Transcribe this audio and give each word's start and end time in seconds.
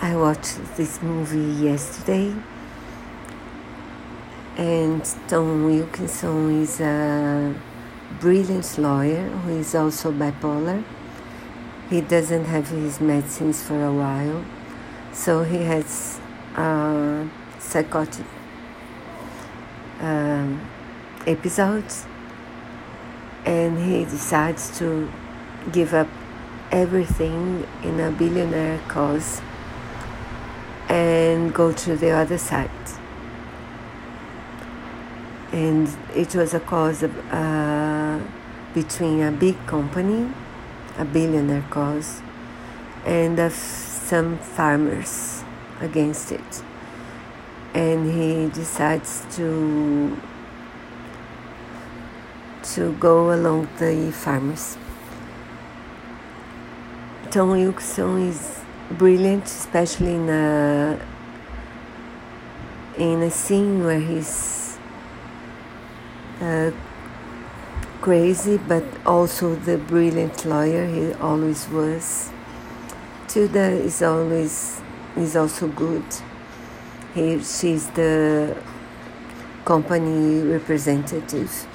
I 0.00 0.14
watched 0.14 0.60
this 0.76 1.02
movie 1.02 1.64
yesterday, 1.64 2.32
and 4.56 5.04
Tom 5.26 5.64
Wilkinson 5.64 6.62
is 6.62 6.80
a 6.80 7.52
brilliant 8.20 8.78
lawyer 8.78 9.28
who 9.28 9.56
is 9.58 9.74
also 9.74 10.12
bipolar. 10.12 10.84
He 11.90 12.00
doesn't 12.00 12.44
have 12.44 12.68
his 12.68 13.00
medicines 13.00 13.60
for 13.60 13.84
a 13.84 13.92
while, 13.92 14.44
so 15.12 15.42
he 15.42 15.64
has 15.64 16.20
psychotic 17.58 18.24
um, 19.98 20.60
episodes, 21.26 22.06
and 23.44 23.76
he 23.84 24.04
decides 24.04 24.78
to 24.78 25.10
give 25.72 25.92
up 25.92 26.08
everything 26.70 27.66
in 27.82 27.98
a 27.98 28.12
billionaire 28.12 28.78
cause 28.86 29.42
and 30.88 31.54
go 31.54 31.72
to 31.72 31.96
the 31.96 32.10
other 32.10 32.38
side. 32.38 32.70
And 35.52 35.88
it 36.14 36.34
was 36.34 36.54
a 36.54 36.60
cause 36.60 37.02
of, 37.02 37.12
uh, 37.32 38.18
between 38.74 39.22
a 39.22 39.32
big 39.32 39.56
company, 39.66 40.30
a 40.98 41.04
billionaire 41.04 41.64
cause, 41.70 42.22
and 43.04 43.38
of 43.38 43.52
some 43.52 44.38
farmers 44.38 45.42
against 45.80 46.32
it. 46.32 46.62
And 47.74 48.10
he 48.10 48.48
decides 48.48 49.24
to 49.36 50.16
to 52.74 52.92
go 53.00 53.32
along 53.32 53.68
the 53.78 54.12
farmers. 54.12 54.76
Tom 57.30 57.50
Wilkinson 57.50 58.28
is 58.28 58.60
brilliant, 58.90 59.44
especially 59.44 60.14
in 60.14 60.28
a 60.28 60.98
in 62.96 63.22
a 63.22 63.30
scene 63.30 63.84
where 63.84 64.00
he's 64.00 64.78
uh, 66.40 66.70
crazy, 68.00 68.56
but 68.56 68.84
also 69.06 69.54
the 69.54 69.78
brilliant 69.78 70.44
lawyer 70.44 70.86
he 70.86 71.12
always 71.14 71.68
was. 71.68 72.30
Tilda 73.28 73.70
is 73.70 74.02
always 74.02 74.80
is 75.16 75.36
also 75.36 75.68
good. 75.68 76.04
He 77.14 77.38
she's 77.42 77.88
the 77.90 78.56
company 79.64 80.42
representative. 80.42 81.66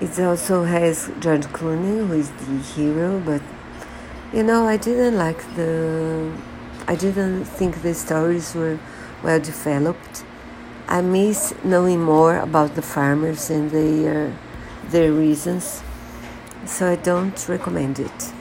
It 0.00 0.18
also 0.18 0.64
has 0.64 1.10
George 1.20 1.44
Clooney, 1.48 2.06
who 2.06 2.14
is 2.14 2.30
the 2.30 2.56
hero, 2.74 3.20
but 3.20 3.42
you 4.32 4.42
know, 4.42 4.66
I 4.66 4.76
didn't 4.76 5.16
like 5.16 5.42
the. 5.56 6.32
I 6.86 6.94
didn't 6.94 7.44
think 7.44 7.82
the 7.82 7.94
stories 7.94 8.54
were 8.54 8.78
well 9.22 9.40
developed. 9.40 10.24
I 10.88 11.00
miss 11.00 11.54
knowing 11.64 12.00
more 12.02 12.38
about 12.38 12.74
the 12.74 12.82
farmers 12.82 13.50
and 13.50 13.70
their 13.70 14.36
their 14.88 15.12
reasons, 15.12 15.82
so 16.66 16.90
I 16.92 16.96
don't 16.96 17.48
recommend 17.48 17.98
it. 17.98 18.32